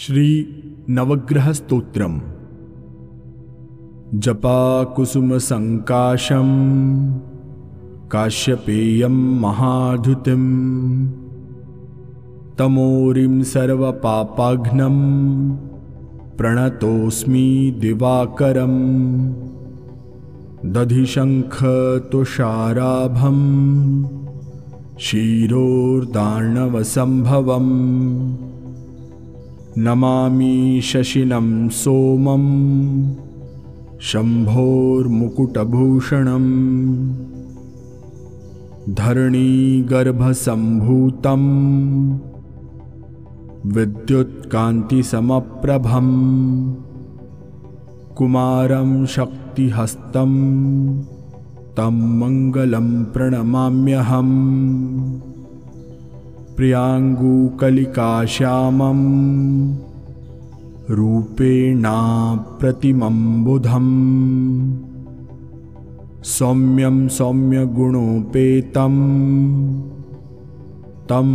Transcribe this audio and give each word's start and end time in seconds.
श्रीनवग्रहस्तोत्रम्। 0.00 2.18
जपाकुसुमसङ्काशं 4.14 6.50
काश्यपेयं 8.12 9.16
महाधुतिं 9.40 10.42
तमोरिं 12.58 13.34
सर्वपापाघ्नं 13.42 14.96
प्रणतोऽस्मि 16.36 17.48
दिवाकरम् 17.80 18.80
दधिशङ्खतुषाराभं 20.72 23.38
क्षीरोर्दार्णवसम्भवम् 24.96 27.72
नमामि 29.84 30.80
शशिनं 30.84 31.48
सोमं 31.78 32.44
शम्भोर्मुकुटभूषणम् 34.10 36.46
धरणीगर्भसम्भूतं 38.98 41.42
विद्युत्कान्तिसमप्रभम् 43.76 46.14
कुमारं 48.18 48.90
शक्तिहस्तं 49.16 50.32
तं 51.76 51.96
मङ्गलं 52.20 52.88
प्रणमाम्यहम् 53.14 54.36
प्रियाङ्गुकलिकाश्यामं 56.56 57.70
रूपेणाप्रतिमं 60.98 61.96
बुधम् 63.44 63.94
सौम्यं 66.34 66.96
सौम्यगुणोपेतं 67.16 68.94
तं 71.10 71.28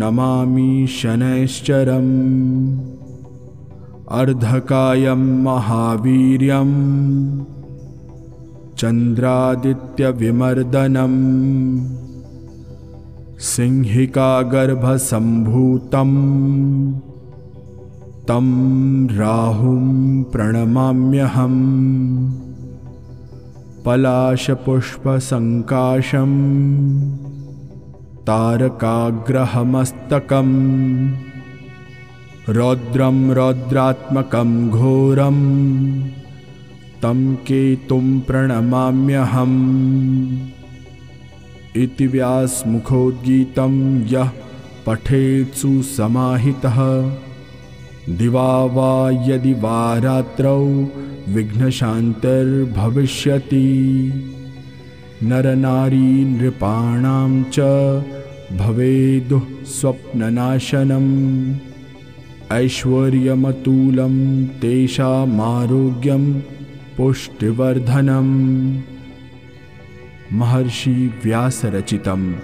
नमामि 0.00 0.72
शनैश्चरम् 0.98 2.12
अर्धकायं 4.20 5.22
महावीर्यं 5.44 6.70
चन्द्रादित्यविमर्दनम् 8.80 11.18
सिंहिकागर्भसम्भूतं 13.40 16.10
तं 18.28 18.46
राहुं 19.08 20.22
प्रणमाम्यहम्। 20.22 22.32
पलाशपुष्पसङ्काशं 23.86 26.32
तारकाग्रहमस्तकम्। 28.22 31.10
रौद्रं 32.48 33.30
रौद्रात्मकं 33.30 34.70
घोरं 34.70 35.38
तं 37.02 37.34
केतुं 37.34 38.20
प्रणमाम्यहम् 38.20 40.57
इति 41.76 42.06
व्यासमुखोद्गीतं 42.06 44.06
यः 44.06 44.30
पठेत्सु 44.86 45.82
समाहितः। 45.82 47.10
दिवा 48.08 48.64
वा 48.64 49.10
यदि 49.10 49.52
वा 49.52 49.98
रात्रौ 49.98 50.86
विघ्नशान्तिर्भविष्यति। 51.28 54.12
नरनारीनृपाणां 55.22 57.44
च 57.52 57.60
भवेदुः 58.58 59.64
स्वप्ननाशनम्। 59.64 61.54
ऐश्वर्यमतुलं 62.52 64.46
तेषामारोग्यं 64.46 66.40
पुष्टिवर्धनम् 66.96 68.78
महर्षि 70.32 71.12
व्यासरचितं 71.24 72.34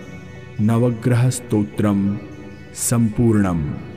नवग्रहस्तोत्रं 0.61 2.17
सम्पूर्णम्। 2.75 3.94